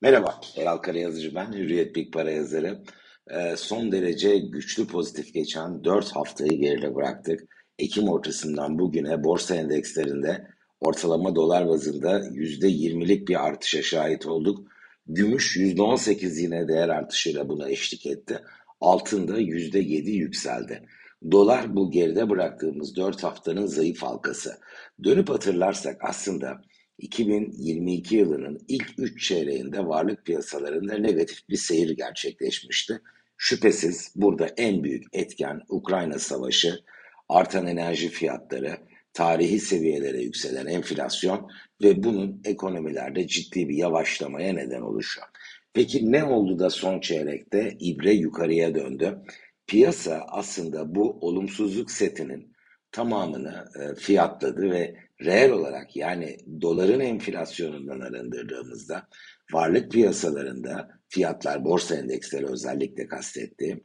[0.00, 2.82] Merhaba, Eral Karayazıcı ben, Hürriyet Big Para yazarı.
[3.30, 7.40] Ee, son derece güçlü pozitif geçen 4 haftayı geride bıraktık.
[7.78, 10.46] Ekim ortasından bugüne borsa endekslerinde
[10.80, 14.68] ortalama dolar bazında %20'lik bir artışa şahit olduk.
[15.06, 18.38] Gümüş %18 yine değer artışıyla buna eşlik etti.
[18.80, 20.82] Altında %7 yükseldi.
[21.30, 24.58] Dolar bu geride bıraktığımız 4 haftanın zayıf halkası.
[25.04, 26.60] Dönüp hatırlarsak aslında
[26.98, 33.00] 2022 yılının ilk 3 çeyreğinde varlık piyasalarında negatif bir seyir gerçekleşmişti.
[33.36, 36.80] Şüphesiz burada en büyük etken Ukrayna Savaşı,
[37.28, 38.76] artan enerji fiyatları,
[39.12, 41.50] tarihi seviyelere yükselen enflasyon
[41.82, 45.26] ve bunun ekonomilerde ciddi bir yavaşlamaya neden oluşuyor.
[45.74, 49.18] Peki ne oldu da son çeyrekte ibre yukarıya döndü?
[49.66, 52.52] Piyasa aslında bu olumsuzluk setinin
[52.92, 59.08] tamamını e, fiyatladı ve reel olarak yani doların enflasyonundan arındırdığımızda
[59.52, 63.84] varlık piyasalarında fiyatlar borsa endeksleri özellikle kastettiğim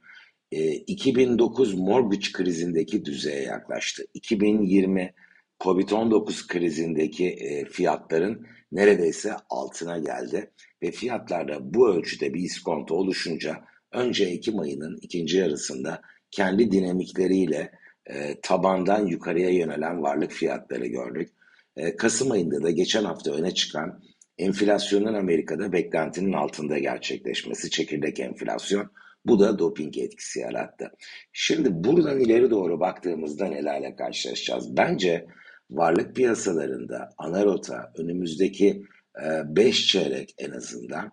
[0.52, 4.04] 2009 mortgage krizindeki düzeye yaklaştı.
[4.14, 5.14] 2020
[5.60, 10.52] Covid-19 krizindeki e, fiyatların neredeyse altına geldi
[10.84, 13.58] ve fiyatlarda bu ölçüde bir iskonto oluşunca
[13.92, 17.72] önce Ekim ayının ikinci yarısında kendi dinamikleriyle
[18.06, 21.30] e, tabandan yukarıya yönelen varlık fiyatları gördük.
[21.76, 24.04] E, Kasım ayında da geçen hafta öne çıkan
[24.38, 28.92] enflasyonun Amerika'da beklentinin altında gerçekleşmesi, çekirdek enflasyon.
[29.26, 30.92] Bu da doping etkisi yarattı.
[31.34, 34.78] Şimdi buradan ileri doğru baktığımızda nelerle karşılaşacağız?
[34.78, 35.28] Bence
[35.70, 38.84] varlık piyasalarında ana rota önümüzdeki
[39.46, 41.12] 5 e, çeyrek en azından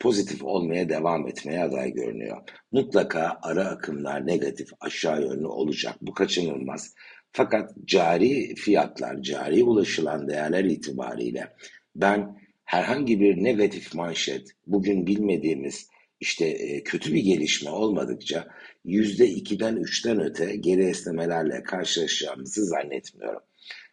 [0.00, 2.36] pozitif olmaya devam etmeye aday görünüyor.
[2.72, 5.94] Mutlaka ara akımlar negatif aşağı yönlü olacak.
[6.02, 6.94] Bu kaçınılmaz.
[7.32, 11.52] Fakat cari fiyatlar, cari ulaşılan değerler itibariyle
[11.96, 15.88] ben herhangi bir negatif manşet, bugün bilmediğimiz
[16.20, 18.48] işte e, kötü bir gelişme olmadıkça
[18.84, 23.42] yüzde ikiden üçten öte geri esnemelerle karşılaşacağımızı zannetmiyorum.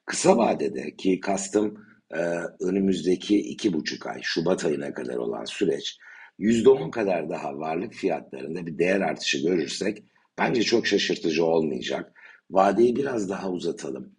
[0.05, 2.19] Kısa vadede ki kastım e,
[2.59, 5.97] önümüzdeki iki buçuk ay, Şubat ayına kadar olan süreç
[6.37, 10.03] yüzde on kadar daha varlık fiyatlarında bir değer artışı görürsek
[10.37, 12.11] bence çok şaşırtıcı olmayacak.
[12.49, 14.15] Vadeyi biraz daha uzatalım.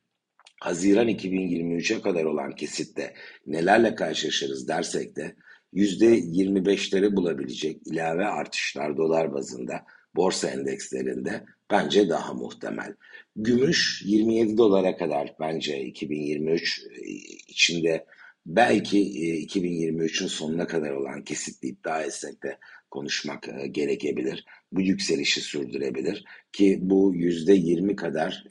[0.60, 3.14] Haziran 2023'e kadar olan kesitte
[3.47, 5.36] nelerle karşılaşırız dersek de
[5.74, 9.84] %25'leri bulabilecek ilave artışlar dolar bazında
[10.16, 12.94] borsa endekslerinde bence daha muhtemel.
[13.37, 17.03] Gümüş 27 dolara kadar bence 2023 e,
[17.49, 18.06] içinde
[18.47, 18.99] belki
[19.47, 22.59] 2023'ün e, sonuna kadar olan kesitli iddia etsek de
[22.91, 24.44] konuşmak e, gerekebilir.
[24.72, 28.44] Bu yükselişi sürdürebilir ki bu yüzde yirmi kadar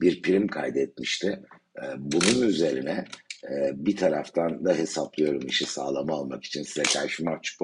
[0.00, 1.40] bir prim kaydetmişti.
[1.98, 3.04] Bunun üzerine
[3.72, 7.62] bir taraftan da hesaplıyorum işi sağlam almak için size karşı mahcup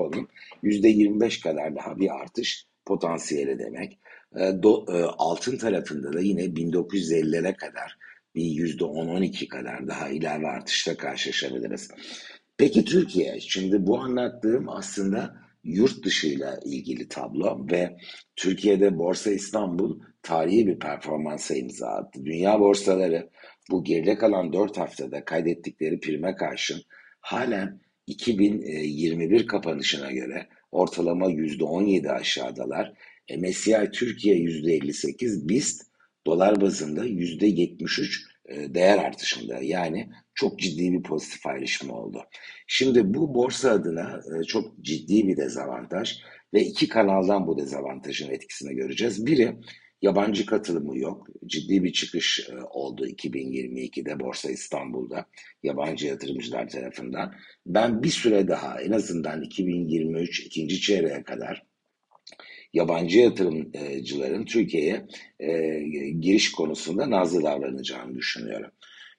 [0.88, 3.98] yirmi beş kadar daha bir artış potansiyeli demek.
[4.36, 7.98] E, do, e, altın tarafında da yine 1950'lere kadar
[8.34, 11.88] bir yüzde 10-12 kadar daha ilave artışla karşılaşabiliriz.
[12.56, 17.96] Peki Türkiye, şimdi bu anlattığım aslında yurt dışıyla ilgili tablo ve
[18.36, 22.24] Türkiye'de Borsa İstanbul tarihi bir performansa imza attı.
[22.24, 23.30] Dünya borsaları
[23.70, 26.82] bu geride kalan 4 haftada kaydettikleri prime karşın
[27.20, 27.80] halen
[28.10, 32.93] 2021 kapanışına göre ortalama %17 aşağıdalar.
[33.38, 35.82] MSCI Türkiye %58, BIST
[36.26, 39.59] dolar bazında %73 e, değer artışında.
[39.62, 42.22] Yani çok ciddi bir pozitif ayrışma oldu.
[42.66, 46.19] Şimdi bu borsa adına e, çok ciddi bir dezavantaj
[46.54, 49.27] ve iki kanaldan bu dezavantajın etkisini göreceğiz.
[49.27, 49.56] Biri
[50.02, 51.26] yabancı katılımı yok.
[51.46, 55.26] Ciddi bir çıkış e, oldu 2022'de Borsa İstanbul'da
[55.62, 57.34] yabancı yatırımcılar tarafından.
[57.66, 61.62] Ben bir süre daha en azından 2023 ikinci çeyreğe kadar
[62.72, 65.06] yabancı yatırımcıların Türkiye'ye
[65.40, 65.80] e,
[66.20, 68.70] giriş konusunda nazlı davranacağını düşünüyorum.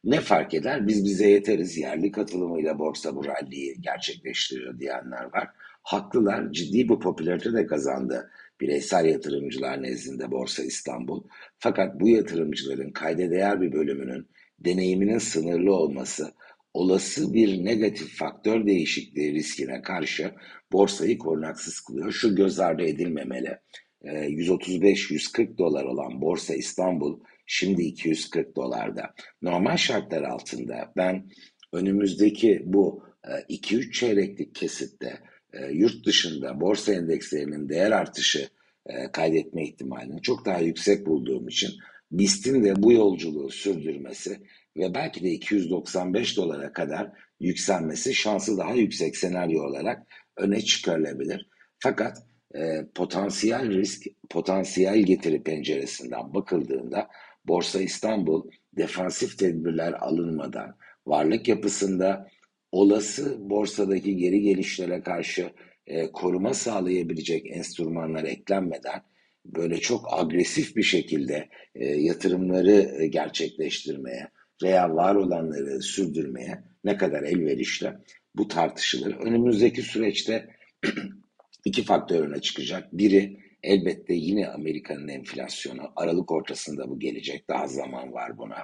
[0.04, 0.88] Ne fark eder?
[0.88, 1.78] Biz bize yeteriz.
[1.78, 5.48] Yerli katılımıyla borsa bu ralliyi gerçekleştiriyor diyenler var.
[5.84, 6.52] Haklılar.
[6.52, 8.32] Ciddi bir popülarite de kazandı
[8.62, 11.24] bireysel yatırımcılar nezdinde Borsa İstanbul.
[11.60, 14.28] Fakat bu yatırımcıların kayda değer bir bölümünün
[14.60, 16.34] deneyiminin sınırlı olması
[16.74, 20.32] olası bir negatif faktör değişikliği riskine karşı
[20.72, 22.12] borsayı korunaksız kılıyor.
[22.12, 23.58] Şu göz ardı edilmemeli.
[24.04, 29.14] 135-140 ee, dolar olan Borsa İstanbul şimdi 240 dolarda.
[29.42, 31.30] Normal şartlar altında ben
[31.74, 33.04] önümüzdeki bu
[33.50, 35.20] 2-3 e, çeyreklik kesitte
[35.54, 38.50] e, yurt dışında borsa endekslerinin değer artışı
[38.86, 41.72] e, kaydetme ihtimalini çok daha yüksek bulduğum için
[42.12, 44.40] BIST'in de bu yolculuğu sürdürmesi
[44.78, 50.08] ve belki de 295 dolara kadar yükselmesi şansı daha yüksek senaryo olarak
[50.38, 51.50] öne çıkarılabilir.
[51.80, 52.18] Fakat
[52.56, 57.08] e, potansiyel risk, potansiyel getiri penceresinden bakıldığında
[57.46, 60.76] Borsa İstanbul defansif tedbirler alınmadan
[61.08, 62.28] varlık yapısında
[62.72, 65.52] olası borsadaki geri gelişlere karşı
[65.88, 69.02] e, koruma sağlayabilecek enstrümanlar eklenmeden
[69.46, 74.28] böyle çok agresif bir şekilde e, yatırımları e, gerçekleştirmeye
[74.64, 77.94] veya var olanları sürdürmeye ne kadar elverişli
[78.36, 79.16] bu tartışılır.
[79.16, 80.56] Önümüzdeki süreçte
[81.66, 82.94] iki faktör öne çıkacak.
[82.94, 85.82] Biri elbette yine Amerika'nın enflasyonu.
[85.96, 87.50] Aralık ortasında bu gelecek.
[87.50, 88.58] Daha zaman var buna.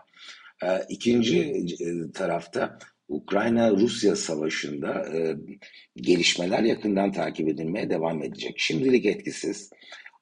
[0.64, 5.36] E, ikinci e, tarafta Ukrayna-Rusya savaşında e,
[5.96, 8.54] gelişmeler yakından takip edilmeye devam edecek.
[8.58, 9.70] Şimdilik etkisiz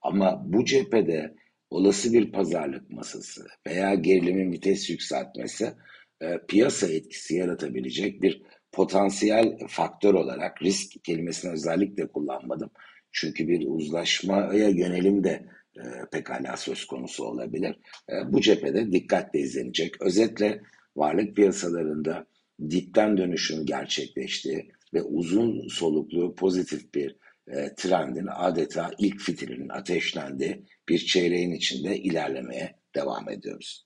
[0.01, 1.35] ama bu cephede
[1.69, 5.73] olası bir pazarlık masası veya gerilimin vites yükseltmesi
[6.21, 8.41] e, piyasa etkisi yaratabilecek bir
[8.71, 12.69] potansiyel faktör olarak risk kelimesini özellikle kullanmadım.
[13.11, 15.45] Çünkü bir uzlaşmaya yönelim de
[15.77, 17.79] e, pekala söz konusu olabilir.
[18.09, 20.01] E, bu cephede dikkatle izlenecek.
[20.01, 20.61] Özetle
[20.95, 22.25] varlık piyasalarında
[22.69, 27.15] dipten dönüşün gerçekleştiği ve uzun soluklu pozitif bir
[27.47, 33.85] e, trendin adeta ilk fitilinin ateşlendiği bir çeyreğin içinde ilerlemeye devam ediyoruz.